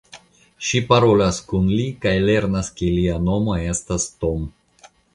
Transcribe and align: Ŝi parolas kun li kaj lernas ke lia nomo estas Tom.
Ŝi 0.69 0.79
parolas 0.91 1.41
kun 1.51 1.69
li 1.75 1.85
kaj 2.07 2.15
lernas 2.31 2.73
ke 2.81 2.93
lia 2.99 3.23
nomo 3.29 3.63
estas 3.71 4.13
Tom. 4.25 4.53